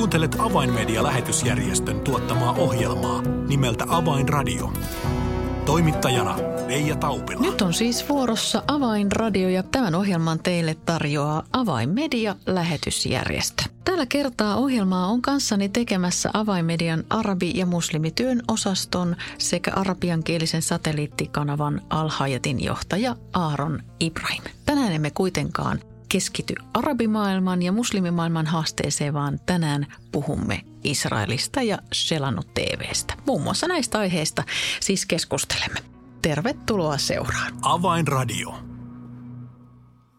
[0.00, 4.72] Kuuntelet Avainmedia-lähetysjärjestön tuottamaa ohjelmaa nimeltä Avainradio.
[5.66, 7.40] Toimittajana Leija Taupila.
[7.40, 13.62] Nyt on siis vuorossa Avainradio ja tämän ohjelman teille tarjoaa Avainmedia-lähetysjärjestö.
[13.84, 22.64] Tällä kertaa ohjelmaa on kanssani tekemässä Avainmedian arabi- ja muslimityön osaston sekä arabiankielisen satelliittikanavan Alhajatin
[22.64, 24.42] johtaja Aaron Ibrahim.
[24.66, 25.80] Tänään emme kuitenkaan
[26.12, 33.14] keskity arabimaailman ja muslimimaailman haasteeseen, vaan tänään puhumme Israelista ja Selannut TVstä.
[33.26, 34.44] Muun muassa näistä aiheista
[34.80, 35.80] siis keskustelemme.
[36.22, 37.52] Tervetuloa seuraan.
[37.62, 38.54] Avainradio.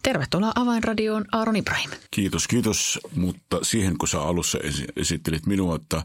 [0.03, 1.89] Tervetuloa Avainradioon Aaron Ibrahim.
[2.11, 2.99] Kiitos, kiitos.
[3.15, 4.59] Mutta siihen kun sä alussa
[4.95, 6.03] esittelit minua, että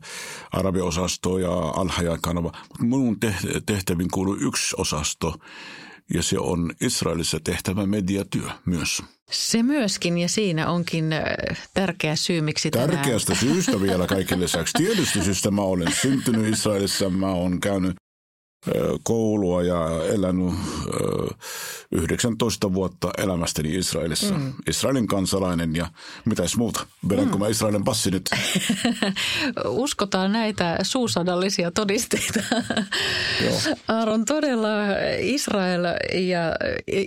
[0.52, 3.16] arabiosasto ja Al-Hayat-kanava, minun
[3.66, 5.34] tehtävin kuuluu yksi osasto–
[6.15, 9.02] ja se on Israelissa tehtävä mediatyö myös.
[9.30, 11.23] Se myöskin ja siinä onkin äh,
[11.74, 12.91] tärkeä syy, miksi tänään...
[12.91, 14.73] Tärkeästä syystä vielä kaikille lisäksi.
[14.79, 17.96] Tietysti syystä mä olen syntynyt Israelissa, mä olen käynyt
[19.02, 20.54] koulua ja elänyt
[21.92, 24.34] 19 vuotta elämästäni Israelissa.
[24.34, 24.52] Mm.
[24.68, 25.86] Israelin kansalainen ja
[26.24, 26.86] mitäs muuta.
[27.08, 27.40] Vedänkö mm.
[27.40, 28.30] mä Israelin passi nyt?
[29.68, 32.40] Uskotaan näitä suusanallisia todisteita.
[33.88, 34.68] Aaron, todella
[35.20, 36.40] Israel ja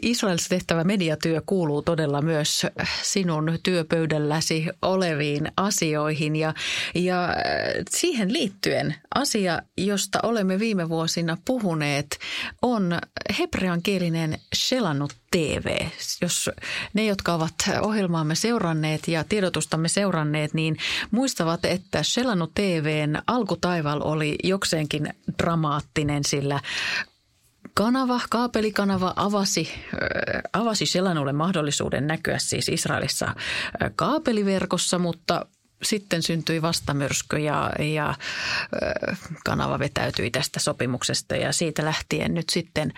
[0.01, 2.65] Israelissa tehtävä mediatyö kuuluu todella myös
[3.01, 6.35] sinun työpöydälläsi oleviin asioihin.
[6.35, 6.53] Ja,
[6.95, 7.29] ja
[7.89, 12.19] siihen liittyen asia, josta olemme viime vuosina puhuneet,
[12.61, 12.99] on
[13.39, 15.85] hebreankielinen Shelannut TV.
[16.21, 16.49] Jos
[16.93, 20.77] ne, jotka ovat ohjelmaamme seuranneet ja tiedotustamme seuranneet, niin
[21.11, 26.59] muistavat, että Shelannut TVn alkutaival oli jokseenkin dramaattinen, sillä
[27.73, 29.69] kanava, kaapelikanava avasi,
[30.53, 33.35] avasi Selanulle mahdollisuuden näkyä siis Israelissa
[33.95, 35.45] kaapeliverkossa, mutta
[35.83, 38.15] sitten syntyi vastamyrsky ja, ja
[39.45, 42.93] kanava vetäytyi tästä sopimuksesta ja siitä lähtien nyt sitten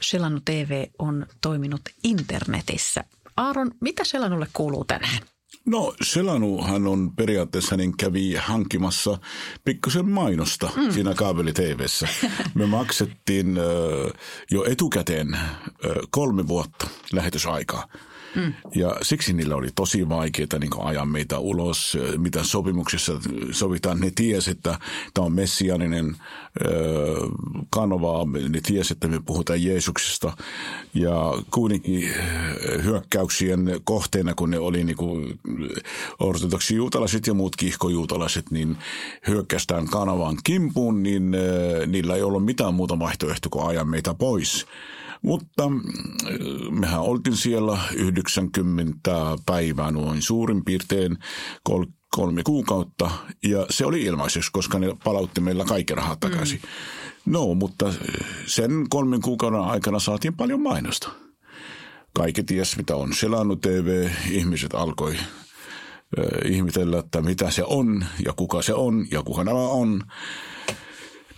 [0.00, 3.04] Selanu TV on toiminut internetissä.
[3.36, 5.18] Aaron, mitä Selanulle kuuluu tänään?
[5.66, 9.18] No Selanuhan on periaatteessa niin kävi hankimassa
[9.64, 10.90] pikkusen mainosta mm.
[10.90, 12.08] siinä kaapeli TVssä.
[12.54, 14.10] Me maksettiin ö,
[14.50, 17.88] jo etukäteen ö, kolme vuotta lähetysaikaa.
[18.36, 18.52] Mm.
[18.74, 23.12] Ja siksi niillä oli tosi vaikeaa niin ajaa meitä ulos, mitä sopimuksessa
[23.50, 24.00] sovitaan.
[24.00, 24.78] Ne tiesi, että
[25.14, 26.16] tämä on messianinen
[27.70, 30.32] kanava, ne tiesi, että me puhutaan Jeesuksesta.
[30.94, 31.14] Ja
[31.50, 32.10] kuitenkin
[32.84, 35.38] hyökkäyksien kohteena, kun ne oli niin
[36.20, 38.76] ortodoksi juutalaiset ja muut kihkojuutalaiset, niin
[39.28, 41.36] hyökkästään kanavan kimpuun, niin
[41.86, 44.66] niillä ei ollut mitään muuta vaihtoehtoa kuin ajaa meitä pois.
[45.22, 45.80] Mutta mm,
[46.70, 49.10] mehän oltiin siellä 90
[49.46, 51.18] päivää noin suurin piirtein
[51.62, 53.10] kol- kolme kuukautta
[53.44, 56.60] ja se oli ilmaiseksi, koska ne palautti meillä kaikki rahat takaisin.
[56.62, 57.32] Mm.
[57.32, 57.94] No, mutta
[58.46, 61.10] sen kolmen kuukauden aikana saatiin paljon mainosta.
[62.14, 64.08] Kaikki ties, mitä on selannut TV.
[64.30, 65.16] Ihmiset alkoi
[66.44, 70.02] ihmetellä, että mitä se on ja kuka se on ja kuka nämä on.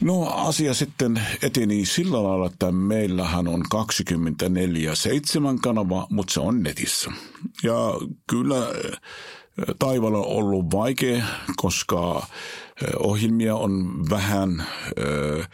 [0.03, 3.77] No asia sitten eteni sillä lailla, että meillähän on 24-7
[5.63, 7.11] kanava, mutta se on netissä.
[7.63, 7.75] Ja
[8.31, 8.93] kyllä eh,
[9.79, 11.25] taivaalla on ollut vaikea,
[11.57, 12.27] koska
[12.83, 15.49] eh, ohjelmia on vähän, eh,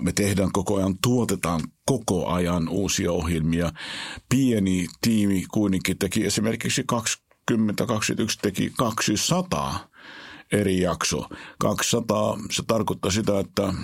[0.00, 3.72] me tehdään koko ajan, tuotetaan koko ajan uusia ohjelmia.
[4.28, 9.88] Pieni tiimi kuitenkin teki esimerkiksi 2021 teki 200
[10.52, 11.28] eri jakso.
[11.58, 13.74] 200, se tarkoittaa sitä, että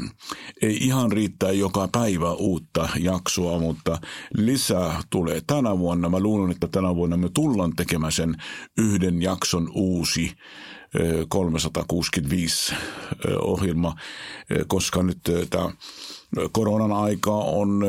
[0.62, 3.98] ei ihan riittää joka päivä uutta jaksoa, mutta
[4.36, 6.08] lisää tulee tänä vuonna.
[6.08, 8.36] Mä luulen, että tänä vuonna me tullaan tekemään sen
[8.78, 10.32] yhden jakson uusi
[11.28, 12.74] 365
[13.40, 13.94] ohjelma,
[14.68, 15.18] koska nyt
[15.50, 15.70] tämä
[16.52, 17.82] koronan aika on,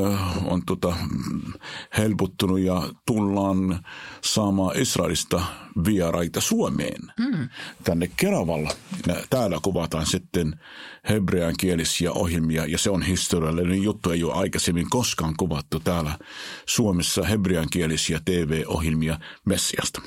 [0.45, 0.95] on tota,
[1.97, 3.85] helpottunut ja tullaan
[4.23, 5.41] saamaan Israelista
[5.85, 7.49] vieraita Suomeen mm.
[7.83, 8.71] tänne Keravalla.
[9.29, 10.59] Täällä kuvataan sitten
[11.09, 14.09] hebrean kielisiä ohjelmia ja se on historiallinen juttu.
[14.11, 16.11] Ei ole aikaisemmin koskaan kuvattu täällä
[16.65, 20.01] Suomessa hebrean kielisiä TV-ohjelmia Messiasta.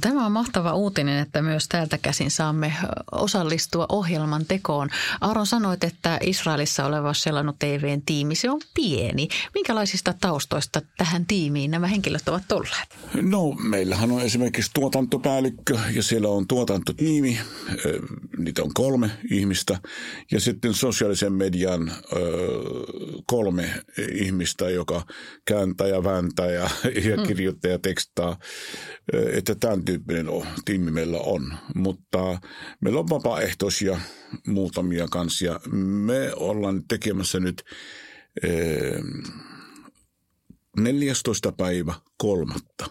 [0.00, 2.72] Tämä on mahtava uutinen, että myös täältä käsin saamme
[3.12, 4.88] osallistua ohjelman tekoon.
[5.20, 7.14] Aaron sanoit, että Israelissa oleva
[7.46, 9.28] Selannut TVn tiimi, se on pieni.
[9.54, 12.88] Minkälaisista taustoista tähän tiimiin nämä henkilöt ovat tulleet?
[13.22, 17.38] No, meillähän on esimerkiksi tuotantopäällikkö ja siellä on tuotantotiimi.
[18.38, 19.78] Niitä on kolme ihmistä.
[20.32, 21.92] Ja sitten sosiaalisen median
[23.26, 23.70] kolme
[24.12, 25.02] ihmistä, joka
[25.44, 26.70] kääntää ja vääntää ja,
[27.10, 27.26] ja mm.
[27.26, 28.38] kirjoittaa ja tekstaa.
[29.32, 30.26] Että tämän tyyppinen
[30.64, 31.54] tiimi meillä on.
[31.74, 32.38] Mutta
[32.80, 34.00] meillä on vapaaehtoisia
[34.46, 35.60] muutamia kansia.
[35.72, 37.64] Me ollaan tekemässä nyt
[40.76, 41.52] 14.
[41.52, 42.90] päivä kolmatta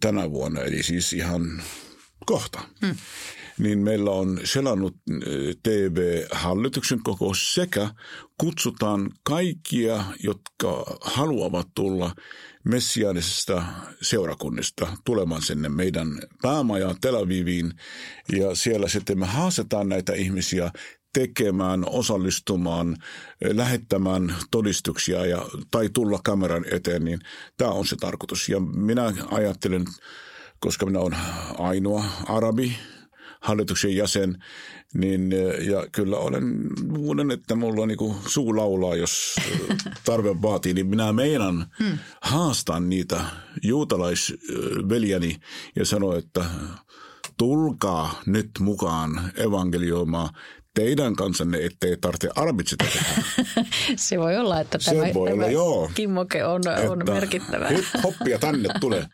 [0.00, 1.62] tänä vuonna, eli siis ihan
[2.26, 2.60] kohta.
[2.86, 2.96] Hmm
[3.58, 4.96] niin meillä on selannut
[5.62, 7.90] TV-hallituksen kokous sekä
[8.38, 12.14] kutsutaan kaikkia, jotka haluavat tulla
[12.64, 13.62] messiaanisesta
[14.02, 16.08] seurakunnista tulemaan sinne meidän
[16.42, 17.72] päämajaan Tel Aviviin.
[18.32, 20.70] Ja siellä sitten me haastetaan näitä ihmisiä
[21.16, 22.96] tekemään, osallistumaan,
[23.52, 27.18] lähettämään todistuksia ja, tai tulla kameran eteen, niin
[27.56, 28.48] tämä on se tarkoitus.
[28.48, 29.84] Ja minä ajattelen,
[30.58, 31.18] koska minä olen
[31.58, 32.76] ainoa arabi
[33.40, 34.44] hallituksen jäsen,
[34.94, 35.32] niin
[35.70, 36.44] ja kyllä olen
[36.88, 39.36] muuden, että mulla on niin suu laulaa, jos
[40.04, 41.98] tarve vaatii, niin minä meinan hmm.
[42.22, 43.24] haastan niitä
[43.62, 45.36] juutalaisveljäni
[45.76, 46.44] ja sanoa, että
[47.38, 50.28] tulkaa nyt mukaan evankelioimaan
[50.76, 53.00] teidän kansanne, ettei tarvitse armitse tehdä.
[53.96, 55.90] Se voi olla, että tämä, Se voi tämä olla, joo.
[55.94, 57.68] kimmoke on, on merkittävä.
[57.68, 59.06] Hip-hoppia tänne tulee.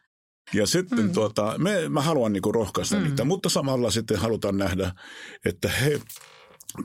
[0.55, 1.12] Ja sitten mm.
[1.12, 3.03] tuota, me, mä haluan niinku rohkaista mm.
[3.03, 4.93] niitä, mutta samalla sitten halutaan nähdä,
[5.44, 6.00] että he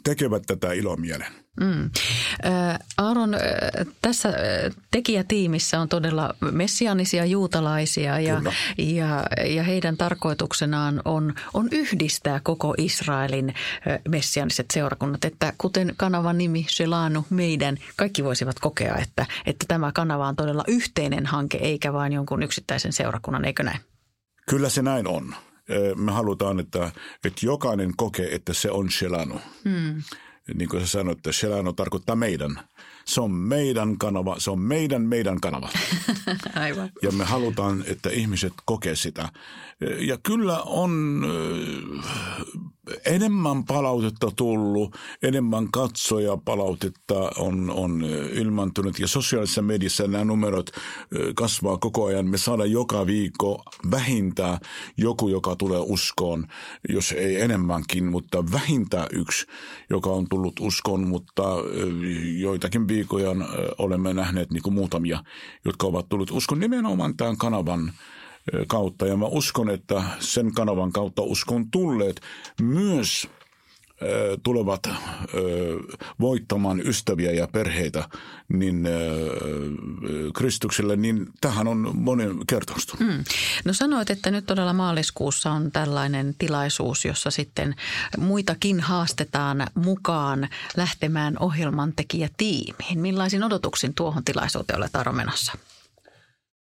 [0.03, 1.27] tekevät tätä ilomielen.
[1.59, 1.89] Mm.
[2.97, 3.35] Aaron,
[4.01, 4.33] tässä
[4.91, 8.41] tekijätiimissä on todella messianisia juutalaisia ja,
[8.77, 13.53] ja, ja heidän tarkoituksenaan on, on yhdistää koko Israelin
[14.09, 15.25] messianiset seurakunnat.
[15.25, 20.63] Että kuten kanavan nimi Selanu, meidän, kaikki voisivat kokea, että, että tämä kanava on todella
[20.67, 23.79] yhteinen hanke eikä vain jonkun yksittäisen seurakunnan, eikö näin?
[24.49, 25.35] Kyllä se näin on.
[25.95, 26.91] Me halutaan, että,
[27.25, 29.41] että jokainen kokee, että se on Selanu.
[29.63, 30.01] Hmm
[30.53, 32.59] niin kuin sä sanoit, että Shelano tarkoittaa meidän.
[33.07, 35.69] Se on meidän kanava, se on meidän, meidän kanava.
[36.55, 36.89] Aivan.
[37.01, 39.29] Ja me halutaan, että ihmiset kokee sitä.
[39.99, 41.23] Ja kyllä on
[43.05, 50.69] enemmän palautetta tullut, enemmän katsoja palautetta on, on ilmantunut ja sosiaalisessa mediassa nämä numerot
[51.35, 52.27] kasvaa koko ajan.
[52.27, 54.59] Me saadaan joka viikko vähintään
[54.97, 56.47] joku, joka tulee uskoon,
[56.89, 59.45] jos ei enemmänkin, mutta vähintään yksi,
[59.89, 61.43] joka on tullut uskoon, mutta
[62.37, 63.29] joitakin viikoja
[63.77, 65.23] olemme nähneet niin kuin muutamia,
[65.65, 67.93] jotka ovat tullut uskon nimenomaan tämän kanavan
[68.67, 69.07] kautta.
[69.07, 72.21] Ja mä uskon, että sen kanavan kautta uskon tulleet
[72.61, 73.27] myös
[74.43, 74.89] tulevat
[76.19, 78.09] voittamaan ystäviä ja perheitä
[78.49, 78.87] niin
[80.33, 82.97] Kristukselle, niin tähän on monen kertausta.
[82.99, 83.23] Mm.
[83.65, 87.75] No sanoit, että nyt todella maaliskuussa on tällainen tilaisuus, jossa sitten
[88.17, 92.99] muitakin haastetaan mukaan lähtemään ohjelmantekijätiimiin.
[92.99, 95.53] Millaisin odotuksin tuohon tilaisuuteen olet aromenossa?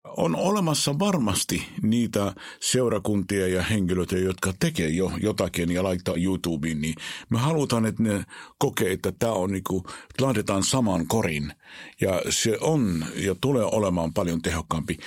[0.03, 6.95] On olemassa varmasti niitä seurakuntia ja henkilöitä, jotka tekee jo jotakin ja laittaa YouTubeen, niin
[7.29, 8.23] me halutaan, että ne
[8.57, 9.83] kokee, että tämä on niin kuin,
[10.21, 11.53] laitetaan saman korin
[12.01, 14.97] ja se on ja tulee olemaan paljon tehokkaampi.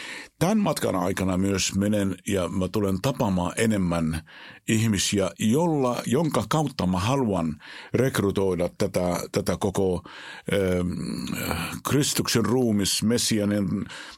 [0.44, 4.20] Tämän matkan aikana myös menen ja mä tulen tapaamaan enemmän
[4.68, 7.56] ihmisiä, jolla, jonka kautta mä haluan
[7.94, 9.00] rekrytoida tätä,
[9.32, 13.68] tätä koko äh, Kristuksen ruumis, Messianen,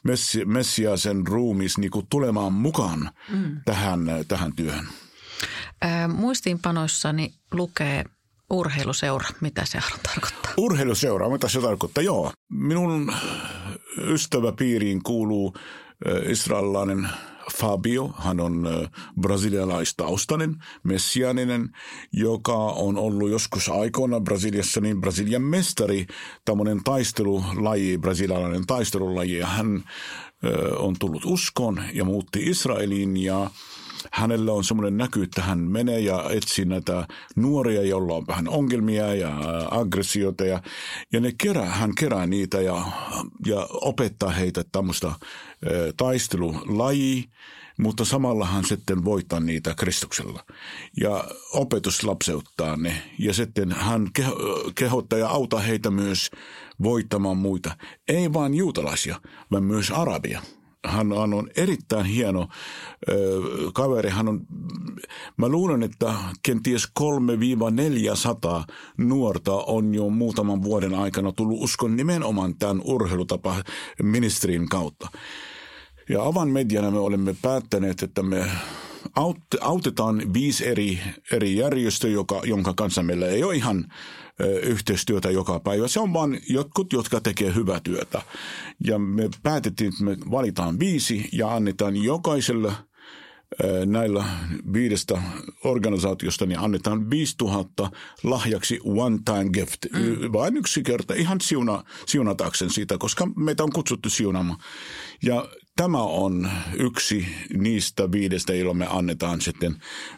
[0.03, 3.61] messi, Messiasen ruumis niin kuin tulemaan mukaan mm.
[3.65, 4.87] tähän, tähän työhön.
[5.81, 8.03] Ää, muistiinpanoissani lukee
[8.49, 9.29] urheiluseura.
[9.41, 10.53] Mitä se tarkoittaa?
[10.57, 12.03] Urheiluseura, mitä se tarkoittaa?
[12.03, 12.31] Joo.
[12.49, 13.13] Minun
[13.97, 15.53] ystäväpiiriin kuuluu
[16.29, 17.09] israelilainen
[17.55, 18.67] Fabio, hän on
[19.21, 21.69] brasilialaistaustainen, messianinen,
[22.13, 26.05] joka on ollut joskus aikoina Brasiliassa niin Brasilian mestari,
[26.45, 29.83] tämmöinen taistelulaji, brasilialainen taistelulaji, ja hän
[30.77, 33.49] on tullut uskoon ja muutti Israeliin ja
[34.17, 39.15] hänellä on semmoinen näky, että hän menee ja etsii näitä nuoria, joilla on vähän ongelmia
[39.15, 39.37] ja
[39.71, 40.61] aggressiota ja,
[41.13, 42.85] ja ne kerää, hän kerää niitä ja,
[43.45, 45.11] ja opettaa heitä tämmöistä
[45.97, 47.23] taistelulajia,
[47.79, 50.45] mutta samalla hän sitten voittaa niitä Kristuksella.
[51.01, 53.03] Ja opetus lapseuttaa ne.
[53.19, 54.07] Ja sitten hän
[54.75, 56.31] kehottaa ja auttaa heitä myös
[56.83, 57.77] voittamaan muita.
[58.07, 59.21] Ei vain juutalaisia,
[59.51, 60.41] vaan myös arabia
[60.85, 62.47] hän on erittäin hieno
[63.09, 63.41] ö,
[63.73, 64.09] kaveri.
[64.09, 64.41] Hän on,
[65.37, 67.03] mä luulen, että kenties 3-400
[68.97, 73.55] nuorta on jo muutaman vuoden aikana tullut uskon nimenomaan tämän urheilutapa
[74.03, 75.07] ministerin kautta.
[76.09, 78.45] Ja avan mediana me olemme päättäneet, että me
[79.61, 80.99] autetaan viisi eri,
[81.31, 83.93] eri järjestöä, joka, jonka kanssa meillä ei ole ihan
[84.63, 85.87] yhteistyötä joka päivä.
[85.87, 88.21] Se on vain jotkut, jotka tekee hyvää työtä.
[88.83, 92.71] Ja me päätettiin, että me valitaan viisi ja annetaan jokaiselle
[93.85, 94.25] näillä
[94.73, 95.21] viidestä
[95.63, 97.91] organisaatiosta niin annetaan 5000
[98.23, 99.85] lahjaksi one time gift.
[99.93, 100.33] Mm.
[100.33, 104.59] Vain yksi kerta, ihan siuna, siunatakseen siitä, koska meitä on kutsuttu siunaamaan.
[105.23, 109.75] Ja tämä on yksi niistä viidestä, joilla me annetaan sitten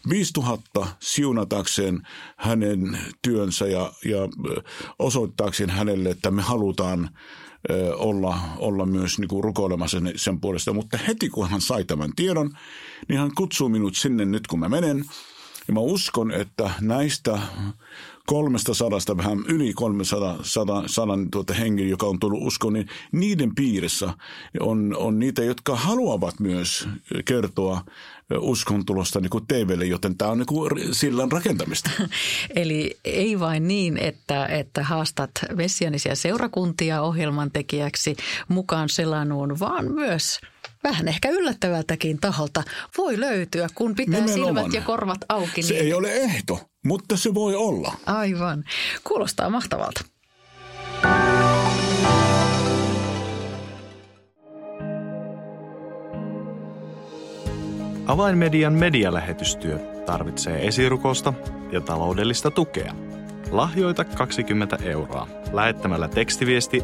[0.10, 4.20] 5000 siunatakseen hänen työnsä ja, ja
[5.00, 7.10] osoittaakseen hänelle, että me halutaan–
[7.96, 10.74] olla, olla myös niin kuin rukoilemassa sen, sen puolesta.
[10.74, 12.52] Mutta heti kun hän sai tämän tiedon,
[13.08, 15.06] niin hän kutsuu minut sinne nyt kun mä menen.
[15.68, 17.40] Ja mä uskon, että näistä
[18.30, 23.56] kolmesta sadasta, vähän yli 300 sadan, sadan tuota hengen, joka on tullut uskoon, niin niiden
[23.56, 24.14] piirissä
[24.60, 26.88] on, on niitä, jotka haluavat myös
[27.26, 27.82] kertoa
[28.40, 31.90] uskontulosta niin kuin TVlle, joten tämä on niin kuin sillan rakentamista.
[32.56, 38.16] Eli ei vain niin, että, että haastat messianisia seurakuntia ohjelman tekijäksi
[38.48, 40.40] mukaan selanuun, vaan myös
[40.84, 42.64] vähän ehkä yllättävältäkin taholta
[42.98, 44.46] voi löytyä, kun pitää Nimenomaan.
[44.46, 45.64] silmät ja korvat auki.
[45.64, 45.86] Se niin...
[45.86, 47.94] ei ole ehto, mutta se voi olla.
[48.06, 48.64] Aivan.
[49.04, 50.02] Kuulostaa mahtavalta.
[58.08, 61.34] Avainmedian medialähetystyö tarvitsee esirukosta
[61.72, 62.96] ja taloudellista tukea.
[63.52, 66.84] Lahjoita 20 euroa lähettämällä tekstiviesti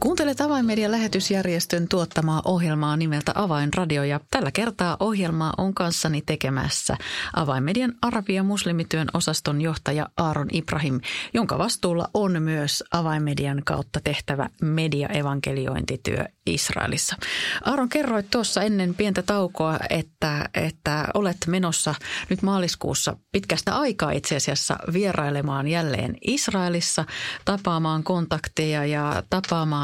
[0.00, 6.96] Kuuntelet Avainmedian lähetysjärjestön tuottamaa ohjelmaa nimeltä Avainradio ja tällä kertaa ohjelmaa on kanssani tekemässä
[7.36, 11.00] Avainmedian arabia muslimityön osaston johtaja Aaron Ibrahim,
[11.34, 17.16] jonka vastuulla on myös Avainmedian kautta tehtävä mediaevankeliointityö Israelissa.
[17.64, 21.94] Aaron, kerroit tuossa ennen pientä taukoa, että, että olet menossa
[22.30, 27.04] nyt maaliskuussa pitkästä aikaa itse asiassa vierailemaan jälleen Israelissa,
[27.44, 29.83] tapaamaan kontakteja ja tapaamaan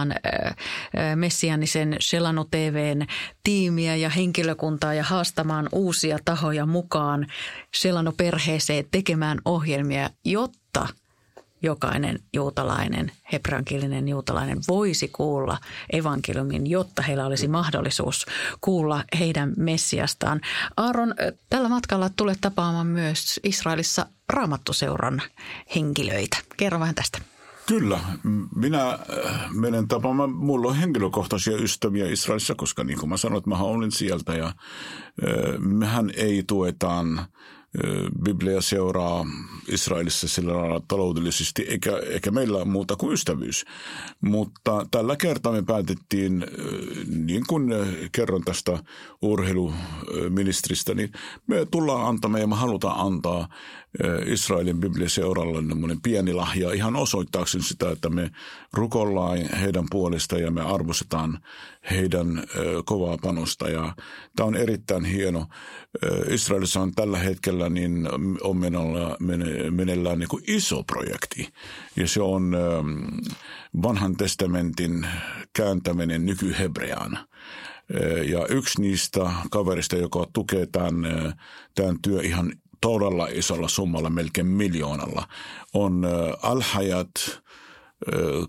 [1.16, 3.06] messianisen Shelano TVn
[3.44, 7.26] tiimiä ja henkilökuntaa ja haastamaan uusia tahoja mukaan
[7.76, 10.88] Shelano-perheeseen tekemään ohjelmia, jotta–
[11.62, 15.58] jokainen juutalainen, hebreankielinen juutalainen voisi kuulla
[15.92, 18.26] evankeliumin, jotta heillä olisi mahdollisuus
[18.60, 20.40] kuulla heidän Messiastaan.
[20.76, 21.14] Aaron,
[21.50, 25.22] tällä matkalla tulee tapaamaan myös Israelissa raamattuseuran
[25.74, 26.36] henkilöitä.
[26.56, 27.18] Kerro vähän tästä.
[27.70, 28.00] Kyllä.
[28.56, 28.98] Minä äh,
[29.54, 33.92] menen tapaamaan, mulla on henkilökohtaisia ystäviä Israelissa, koska niin kuin mä sanoin, että mä olin
[33.92, 34.54] sieltä ja äh,
[35.58, 37.20] mehän ei tuetaan–
[38.22, 39.26] Biblia seuraa
[39.68, 43.64] Israelissa sillä lailla taloudellisesti, eikä, eikä meillä muuta kuin ystävyys.
[44.20, 46.46] Mutta tällä kertaa me päätettiin,
[47.06, 47.72] niin kuin
[48.12, 48.78] kerron tästä
[49.22, 51.12] urheiluministeristä, niin
[51.46, 53.48] me tullaan antamaan ja me halutaan antaa
[54.26, 55.58] Israelin Bibliaseuralle
[56.02, 58.30] pieni lahja ihan osoittaakseni sitä, että me
[58.72, 61.38] rukollaan heidän puolesta ja me arvostetaan
[61.90, 62.44] heidän
[62.84, 63.68] kovaa panosta.
[63.68, 63.94] Ja
[64.36, 65.46] tämä on erittäin hieno.
[66.28, 68.08] Israelissa on tällä hetkellä niin
[68.42, 68.56] on
[69.70, 71.48] meneillään niin kuin iso projekti
[71.96, 72.56] ja se on
[73.82, 75.06] vanhan testamentin
[75.52, 77.18] kääntäminen nykyhebreaan.
[78.26, 80.94] Ja yksi niistä kaverista, joka tukee tämän,
[81.74, 85.28] tämän työ ihan todella isolla summalla, melkein miljoonalla,
[85.74, 86.06] on
[86.42, 87.42] Alhajat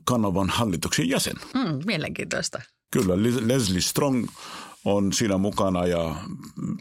[0.03, 1.35] kanavan hallituksen jäsen.
[1.53, 2.61] Mm, mielenkiintoista.
[2.91, 3.13] Kyllä,
[3.47, 4.27] Leslie Strong
[4.85, 6.15] on siinä mukana ja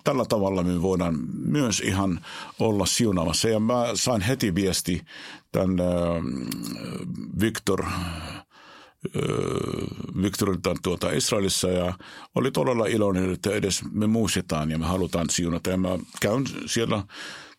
[0.05, 2.25] tällä tavalla me voidaan myös ihan
[2.59, 3.49] olla siunaamassa.
[3.49, 5.03] Ja mä sain heti viesti
[5.53, 5.77] tämän
[7.41, 7.85] Victor
[10.23, 11.95] Viktorilta tuota Israelissa ja
[12.35, 15.71] oli todella iloinen, että edes me muistetaan ja me halutaan siunata.
[15.71, 15.89] Ja mä
[16.21, 17.03] käyn siellä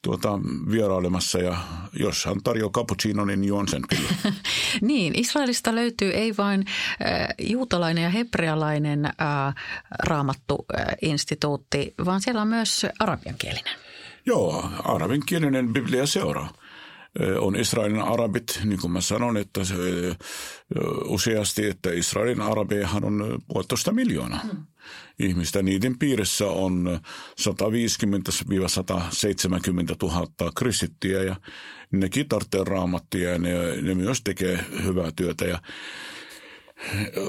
[0.02, 0.40] tuota,
[0.72, 1.58] vierailemassa ja
[1.94, 4.10] jos hän tarjoaa cappuccino, niin juon sen kyllä.
[4.82, 9.14] niin, Israelista löytyy ei vain äh, juutalainen ja hebrealainen äh,
[10.04, 13.74] raamattu-instituutti, vaan siellä on myös arabiankielinen.
[14.26, 16.54] Joo, arabinkielinen Biblia seuraa
[17.40, 19.76] on Israelin arabit, niin kuin mä sanon, että se,
[21.06, 24.66] useasti, että Israelin arabejahan on puolitoista miljoonaa mm.
[25.20, 25.62] ihmistä.
[25.62, 27.00] Niiden piirissä on
[27.42, 27.46] 150-170
[30.04, 31.36] 000 kristittyjä ja
[31.92, 35.46] nekin tarvitsee raamattia ja ne, ne myös tekee hyvää työtä.
[35.46, 35.62] Ja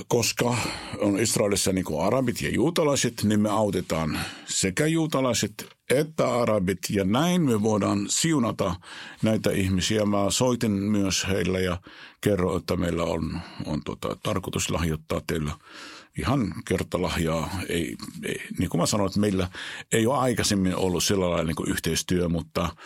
[0.09, 0.57] koska
[0.99, 5.67] on Israelissa niin kuin arabit ja juutalaiset, niin me autetaan sekä juutalaiset
[6.01, 6.79] että arabit.
[6.91, 8.75] Ja näin me voidaan siunata
[9.23, 10.05] näitä ihmisiä.
[10.05, 11.79] Mä soitin myös heille ja
[12.21, 15.53] kerro, että meillä on, on tota, tarkoitus lahjoittaa teillä
[16.19, 17.51] ihan kertalahjaa.
[17.69, 19.49] Ei, ei, niin kuin mä sanoin, että meillä
[19.93, 22.69] ei ole aikaisemmin ollut sillä lailla niin yhteistyö, mutta–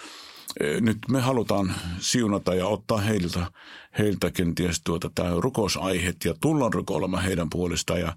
[0.80, 3.46] nyt me halutaan siunata ja ottaa heiltä,
[3.98, 8.00] heiltä kenties tuota, tämä rukousaiheet ja tullaan rukoilemaan heidän puolestaan.
[8.00, 8.16] Ja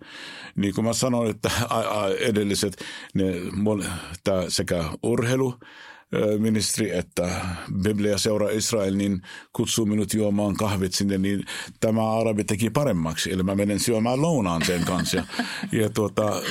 [0.55, 1.51] niin kuin mä sanoin, että
[2.19, 3.23] edelliset, ne,
[4.23, 5.59] tämä sekä urheilu,
[6.39, 7.45] ministeri, että
[7.81, 9.21] Biblia seuraa Israel, niin
[9.53, 11.45] kutsuu minut juomaan kahvit sinne, niin
[11.79, 13.31] tämä arabi teki paremmaksi.
[13.31, 15.17] Eli mä menen syömään lounaan sen kanssa.
[15.17, 15.23] Ja,
[15.71, 16.41] ja tuota,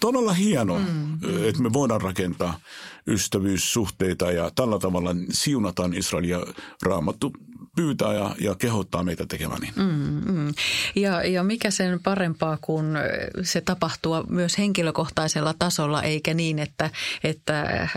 [0.00, 1.48] todella hieno, mm.
[1.48, 2.58] että me voidaan rakentaa
[3.06, 6.40] ystävyyssuhteita ja tällä tavalla siunataan Israelia
[6.82, 7.32] raamattu
[7.76, 9.72] pyytää ja, ja kehottaa meitä tekemään niin.
[9.76, 10.54] Mm, mm.
[10.96, 12.98] Ja, ja mikä sen parempaa, kun
[13.42, 16.90] se tapahtuu myös henkilökohtaisella tasolla, eikä niin, että,
[17.24, 17.88] että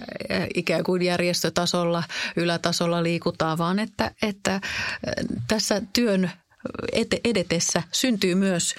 [0.55, 2.03] ikään kuin järjestötasolla,
[2.35, 4.61] ylätasolla liikutaan, vaan että, että
[5.47, 6.31] tässä työn
[7.23, 8.75] edetessä syntyy myös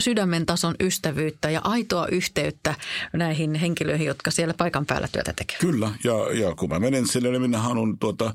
[0.00, 2.74] sydämen tason ystävyyttä ja aitoa yhteyttä
[3.12, 5.60] näihin henkilöihin, jotka siellä paikan päällä työtä tekevät.
[5.60, 8.34] Kyllä, ja, ja kun mä menen sille, niin minä on tuota,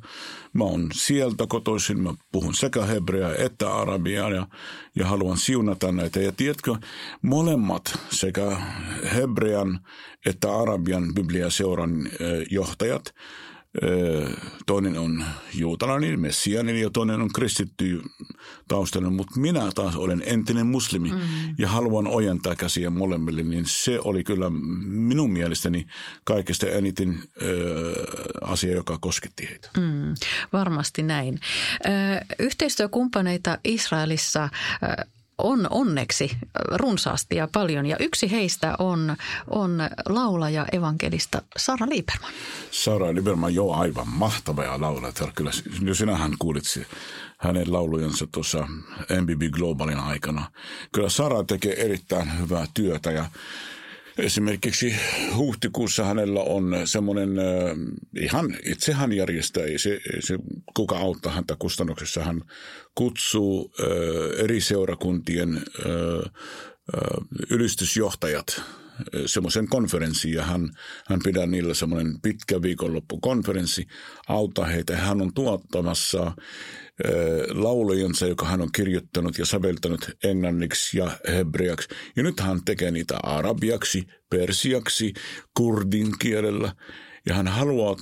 [0.54, 4.48] mä oon sieltä kotoisin, mä puhun sekä hebreaa että arabiaa ja,
[4.96, 6.20] ja haluan siunata näitä.
[6.20, 6.76] Ja tiedätkö,
[7.22, 8.58] molemmat sekä
[9.16, 9.80] hebrean
[10.26, 12.10] että arabian bibliaseuran
[12.50, 13.14] johtajat–
[14.66, 18.02] toinen on juutalainen, messianin ja toinen on kristitty
[18.68, 21.20] taustallinen, mutta minä taas olen entinen muslimi mm.
[21.58, 24.50] ja haluan ojentaa käsiä molemmille, niin se oli kyllä
[24.86, 25.88] minun mielestäni
[26.24, 27.94] kaikista eniten ö,
[28.42, 29.70] asia, joka kosketti heitä.
[29.78, 30.14] Mm,
[30.54, 31.40] varmasti näin.
[31.86, 31.90] Ö,
[32.40, 34.50] yhteistyökumppaneita Israelissa
[34.84, 35.06] ö,
[35.40, 36.38] on onneksi
[36.72, 37.86] runsaasti ja paljon.
[37.86, 39.16] Ja yksi heistä on,
[39.50, 42.32] on laulaja evankelista Sara Lieberman.
[42.72, 45.14] Sara Lieberman, joo, aivan mahtava ja laulaja.
[45.36, 45.52] Kyllä,
[45.94, 46.64] sinähän kuulit
[47.38, 48.68] hänen laulujensa tuossa
[49.22, 50.52] MBB Globalin aikana.
[50.92, 53.26] Kyllä Sara tekee erittäin hyvää työtä ja
[54.22, 54.96] Esimerkiksi
[55.36, 57.30] huhtikuussa hänellä on semmoinen,
[58.22, 60.38] ihan itse hän järjestää, ei se, ei se
[60.74, 62.24] kuka auttaa häntä kustannuksessa.
[62.24, 62.42] Hän
[62.96, 63.74] kutsuu
[64.38, 65.62] eri seurakuntien
[67.50, 68.62] ylistysjohtajat
[69.26, 70.70] semmoisen konferenssiin ja hän,
[71.08, 73.88] hän pidää niillä semmoinen pitkä viikonloppukonferenssi,
[74.28, 74.98] auttaa heitä.
[74.98, 76.32] Hän on tuottamassa
[77.50, 81.90] laulujensa, joka hän on kirjoittanut ja säveltänyt englanniksi ja hebreaksi.
[82.16, 85.14] Ja nyt hän tekee niitä arabiaksi, persiaksi,
[85.58, 86.76] kurdin kielellä.
[87.26, 87.96] Ja hän haluaa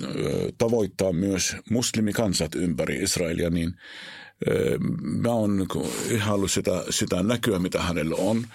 [0.57, 3.73] tavoittaa myös muslimikansat ympäri Israelia, niin
[5.01, 5.67] mä oon
[6.09, 8.47] ihaillut sitä, sitä näkyä, mitä hänellä on.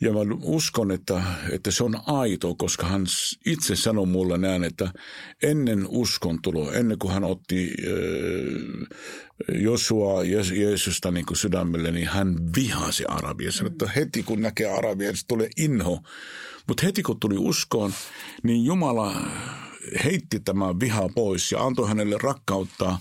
[0.00, 3.06] Ja mä uskon, että, että se on aito, koska hän
[3.46, 4.92] itse sanoi mulle näin, että
[5.42, 7.74] ennen uskon tuloa, ennen kuin hän otti
[9.54, 13.52] Josua Jeesusta niin kuin sydämelle, niin hän vihasi Arabia.
[13.52, 16.02] Sanoi, että heti kun näkee Arabia, se tulee inho.
[16.68, 17.92] Mutta heti kun tuli uskoon,
[18.42, 19.16] niin Jumala
[20.04, 22.98] heitti tämän vihaa pois ja antoi hänelle rakkautta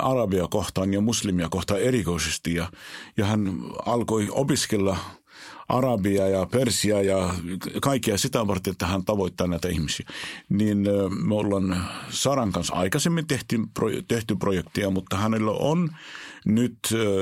[0.00, 2.54] arabia kohtaan ja muslimia kohtaan erikoisesti.
[2.54, 2.70] Ja,
[3.16, 4.96] ja hän alkoi opiskella
[5.68, 7.34] arabia ja persia ja
[7.82, 10.06] kaikkea sitä varten, että hän tavoittaa näitä ihmisiä.
[10.48, 10.78] Niin
[11.26, 13.58] me ollaan Saran kanssa aikaisemmin tehty,
[14.08, 15.90] tehty projektia, mutta hänellä on
[16.44, 16.78] nyt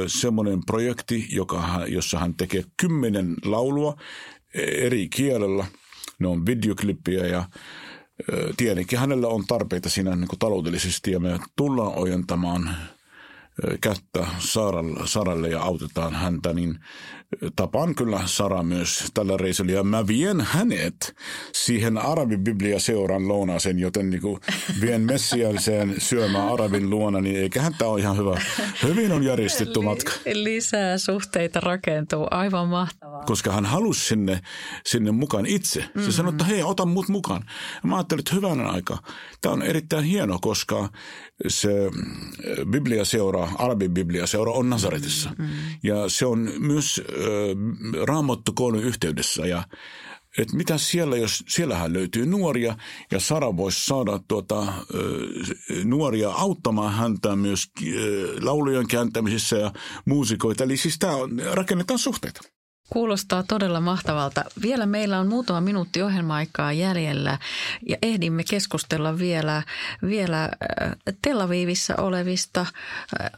[0.07, 3.97] semmoinen projekti, joka, jossa hän tekee kymmenen laulua
[4.55, 5.67] eri kielellä.
[6.19, 7.45] Ne on videoklippiä ja
[8.57, 12.77] tietenkin hänellä on tarpeita siinä niin kuin taloudellisesti ja me tullaan ojentamaan
[13.81, 14.27] kättä
[15.05, 16.79] Saralle ja autetaan häntä, niin
[17.57, 21.15] tapaan kyllä Sara myös tällä reisillä ja mä vien hänet
[21.53, 24.41] siihen arabibiblia seuran lounaaseen, joten niin kuin
[24.81, 28.41] vien messiaaliseen syömään arabin luona, niin eiköhän tämä ole ihan hyvä.
[28.83, 30.13] Hyvin on järjestetty matka.
[30.33, 33.25] Lisää suhteita rakentuu, aivan mahtavaa.
[33.25, 34.41] Koska hän halusi sinne,
[34.87, 35.81] sinne mukaan itse.
[35.81, 36.13] Se mm-hmm.
[36.13, 37.45] sanoi, että hei, ota mut mukaan.
[37.85, 38.99] Mä ajattelin, että hyvänä aika.
[39.41, 40.89] Tämä on erittäin hieno, koska
[41.49, 41.71] se
[42.71, 43.05] Biblia
[43.45, 45.31] seuraa, arabin Biblia seuraa on Nazaretissa.
[45.39, 45.55] Mm-hmm.
[45.83, 47.03] Ja se on myös
[48.07, 49.65] raamattokoulun yhteydessä ja
[50.39, 52.77] että mitä siellä, jos siellähän löytyy nuoria
[53.11, 54.67] ja Sara voisi saada tuota,
[55.85, 57.71] nuoria auttamaan häntä myös
[58.43, 59.73] laulujen kääntämisessä ja
[60.07, 60.65] muusikoita.
[60.65, 61.13] Eli siis tämä
[61.53, 62.41] rakennetaan suhteita.
[62.91, 64.45] Kuulostaa todella mahtavalta.
[64.63, 67.39] Vielä meillä on muutama minuutti ohjelma-aikaa jäljellä
[67.89, 69.63] ja ehdimme keskustella vielä,
[70.03, 70.49] vielä
[71.23, 72.67] Tel Avivissa olevista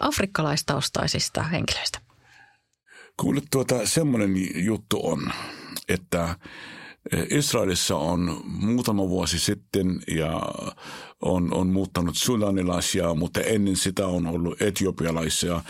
[0.01, 1.99] afrikkalaistaustaisista henkilöistä.
[3.17, 5.33] Kuule, tuota, semmoinen juttu on,
[5.89, 6.37] että
[7.31, 10.43] Israelissa on muutama vuosi sitten ja
[11.23, 15.63] on, on muuttanut sudanilaisia, mutta ennen sitä on ollut etiopialaisia,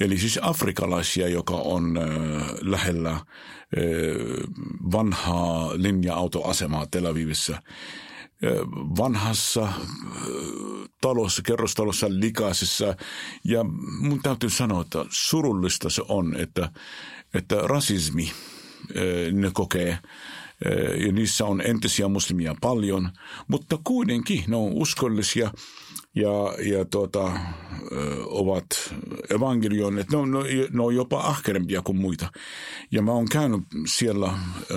[0.00, 2.04] eli siis afrikalaisia, joka on äh,
[2.60, 3.22] lähellä äh,
[4.92, 7.52] vanhaa linja-autoasemaa Tel Avivissa.
[7.52, 7.60] Äh,
[8.98, 9.72] vanhassa
[11.00, 12.96] talossa, kerrostalossa likaisessa.
[13.44, 13.64] Ja
[13.98, 16.68] mun täytyy sanoa, että surullista se on, että,
[17.34, 18.32] että rasismi
[19.32, 19.98] ne kokee–
[21.06, 23.10] ja niissä on entisiä muslimia paljon,
[23.48, 25.50] mutta kuitenkin ne on uskollisia
[26.14, 27.32] ja, ja tuota,
[28.24, 28.94] ovat
[29.30, 30.10] evankelioineet.
[30.10, 30.30] Ne on,
[30.72, 32.32] ne on jopa ahkerempia kuin muita.
[32.90, 34.32] Ja mä oon käynyt siellä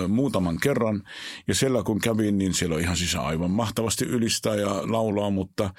[0.08, 1.02] muutaman kerran
[1.48, 5.70] ja siellä kun kävin, niin siellä on ihan siis aivan mahtavasti ylistää ja laulaa, mutta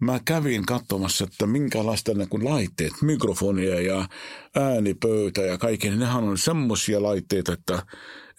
[0.00, 4.08] mä kävin katsomassa, että minkälaista ne kun laitteet, mikrofonia ja
[4.56, 7.82] äänipöytä ja kaikki, niin nehän on semmoisia laitteita, että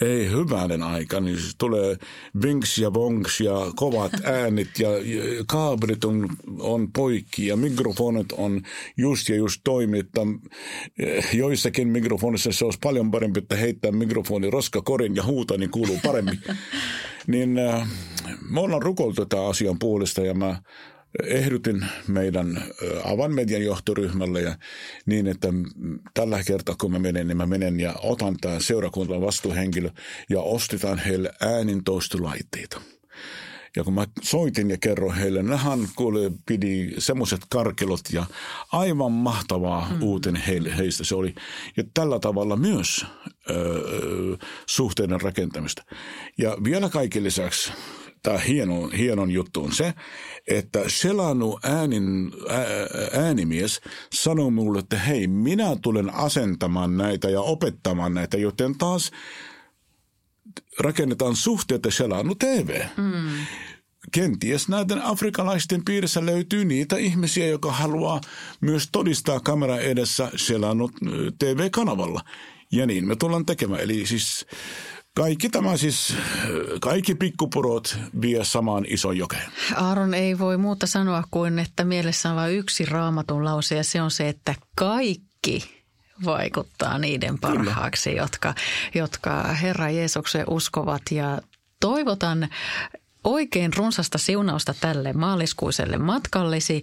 [0.01, 1.97] ei hyvänen aika, niin se tulee
[2.43, 4.89] vinks ja vonks ja kovat äänet ja
[5.47, 8.61] kaabelit on, on poikki ja mikrofonit on
[8.97, 10.21] just ja just toimi, että
[10.99, 15.99] eh, joissakin mikrofonissa se olisi paljon parempi, että heittää mikrofoni roskakorin ja huuta, niin kuuluu
[16.03, 16.39] paremmin.
[17.27, 17.87] niin äh,
[18.49, 20.61] me ollaan rukoiltu tätä asian puolesta ja mä
[21.23, 22.63] ehdotin meidän
[23.03, 24.55] avainmedian johtoryhmälle ja
[25.05, 25.47] niin, että
[26.13, 29.89] tällä kertaa kun mä menen, niin mä menen ja otan tämän seurakunnan vastuuhenkilö
[30.29, 32.81] ja ostetaan heille äänintoistolaitteita.
[33.75, 38.25] Ja kun mä soitin ja kerroin heille, nehän kuule pidi semmoiset karkelot ja
[38.71, 40.01] aivan mahtavaa mm.
[40.01, 41.35] uuten heille, heistä se oli.
[41.77, 43.05] Ja tällä tavalla myös
[43.49, 45.83] ö, suhteiden rakentamista.
[46.37, 47.71] Ja vielä kaiken lisäksi
[48.23, 49.93] tämä hieno, hienon juttu on se,
[50.47, 52.65] että Selanu äänin, ää,
[53.23, 53.81] äänimies
[54.13, 59.11] sanoi mulle, että hei, minä tulen asentamaan näitä ja opettamaan näitä, joten taas
[60.79, 62.81] rakennetaan suhteita Selanu TV.
[62.97, 63.45] Mm.
[64.11, 68.21] Kenties näiden afrikalaisten piirissä löytyy niitä ihmisiä, joka haluaa
[68.61, 70.89] myös todistaa kamera edessä Selanu
[71.39, 72.21] TV-kanavalla.
[72.71, 73.81] Ja niin me tullaan tekemään.
[73.81, 74.45] Eli siis
[75.15, 76.15] kaikki tämä siis,
[76.81, 79.51] kaikki pikkupurot vie samaan ison jokeen.
[79.75, 84.01] Aaron ei voi muuta sanoa kuin, että mielessä on vain yksi raamatun lause ja se
[84.01, 85.83] on se, että kaikki
[86.25, 88.55] vaikuttaa niiden parhaaksi, jotka,
[88.95, 91.41] jotka Herra Jeesuksen uskovat ja
[91.79, 92.49] toivotan
[93.23, 96.81] oikein runsasta siunausta tälle maaliskuiselle matkallesi.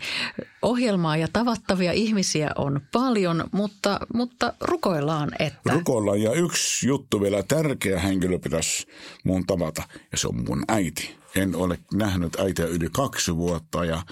[0.63, 5.73] Ohjelmaa ja tavattavia ihmisiä on paljon, mutta, mutta rukoillaan, että...
[5.73, 8.87] Rukoillaan ja yksi juttu vielä, tärkeä henkilö pitäisi
[9.25, 11.21] mun tavata ja se on mun äiti.
[11.37, 14.03] En ole nähnyt äitiä yli kaksi vuotta ja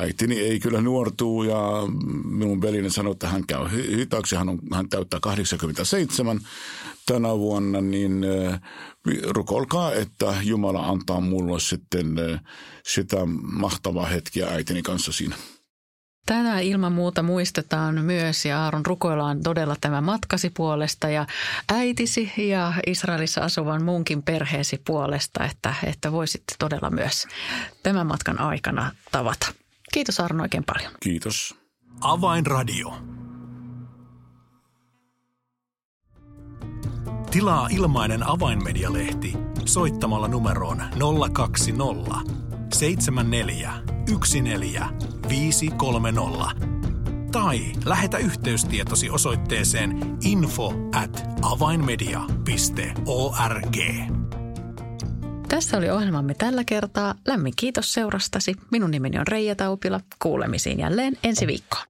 [0.00, 1.58] äitini ei kyllä nuortuu ja
[2.24, 4.36] minun velini sanoi, että hän käy hitaaksi.
[4.36, 6.40] Hän, on, hän täyttää 87
[7.06, 8.24] tänä vuonna, niin
[9.28, 12.16] rukolkaa, että Jumala antaa mulle sitten
[12.86, 15.36] sitä mahtavaa hetkiä äitini kanssa siinä.
[16.26, 21.26] Tätä ilman muuta muistetaan myös ja Aaron rukoillaan todella tämä matkasi puolesta ja
[21.72, 27.26] äitisi ja Israelissa asuvan muunkin perheesi puolesta, että, että voisitte todella myös
[27.82, 29.52] tämän matkan aikana tavata.
[29.92, 30.92] Kiitos Aaron oikein paljon.
[31.02, 31.54] Kiitos.
[32.00, 33.19] Avainradio.
[37.30, 39.32] Tilaa ilmainen avainmedialehti
[39.64, 40.82] soittamalla numeroon
[41.32, 42.16] 020
[42.74, 43.72] 74
[45.28, 46.66] 530
[47.32, 53.76] tai lähetä yhteystietosi osoitteeseen info at avainmedia.org.
[55.48, 57.14] Tässä oli ohjelmamme tällä kertaa.
[57.26, 58.54] Lämmin kiitos seurastasi.
[58.70, 60.00] Minun nimeni on Reija Taupila.
[60.22, 61.89] Kuulemisiin jälleen ensi viikkoon.